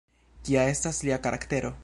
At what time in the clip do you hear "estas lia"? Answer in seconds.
0.71-1.21